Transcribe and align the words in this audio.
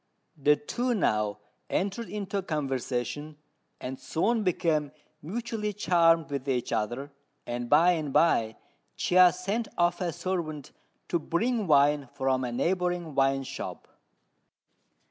The 0.35 0.55
two 0.55 0.95
now 0.95 1.37
entered 1.69 2.09
into 2.09 2.41
conversation, 2.41 3.37
and 3.79 3.99
soon 3.99 4.41
became 4.41 4.91
mutually 5.21 5.73
charmed 5.73 6.31
with 6.31 6.49
each 6.49 6.71
other; 6.73 7.11
and 7.45 7.69
by 7.69 7.91
and 7.91 8.11
by 8.11 8.57
Chia 8.95 9.31
sent 9.31 9.67
off 9.77 10.01
a 10.01 10.11
servant 10.11 10.71
to 11.09 11.19
bring 11.19 11.67
wine 11.67 12.09
from 12.15 12.43
a 12.43 12.51
neighbouring 12.51 13.13
wine 13.13 13.43
shop. 13.43 13.87